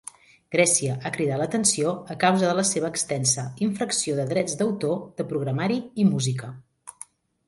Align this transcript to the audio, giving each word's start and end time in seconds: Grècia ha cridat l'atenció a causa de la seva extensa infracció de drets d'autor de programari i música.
Grècia 0.53 0.93
ha 0.99 1.09
cridat 1.17 1.41
l'atenció 1.41 1.91
a 2.13 2.15
causa 2.23 2.47
de 2.51 2.55
la 2.59 2.65
seva 2.69 2.89
extensa 2.93 3.43
infracció 3.65 4.15
de 4.21 4.25
drets 4.31 4.57
d'autor 4.63 4.97
de 5.21 5.27
programari 5.35 5.77
i 6.05 6.07
música. 6.15 6.51